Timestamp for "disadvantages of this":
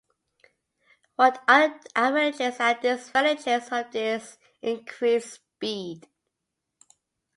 2.81-4.39